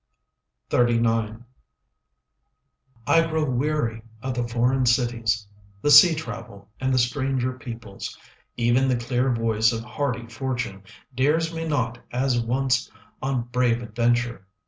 [0.71, 1.43] XXXIX
[3.05, 5.45] I grow weary of the foreign cities,
[5.83, 8.17] The sea travel and the stranger peoples.
[8.57, 10.81] Even the clear voice of hardy fortune
[11.13, 12.89] Dares me not as once
[13.21, 14.47] on brave adventure.